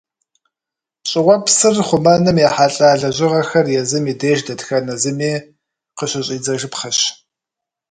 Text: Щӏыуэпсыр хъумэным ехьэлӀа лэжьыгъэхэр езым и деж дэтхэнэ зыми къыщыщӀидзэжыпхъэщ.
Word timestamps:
Щӏыуэпсыр 1.09 1.75
хъумэным 1.87 2.37
ехьэлӀа 2.47 2.89
лэжьыгъэхэр 2.99 3.67
езым 3.81 4.05
и 4.11 4.13
деж 4.19 4.39
дэтхэнэ 4.47 4.95
зыми 5.01 5.31
къыщыщӀидзэжыпхъэщ. 5.97 6.99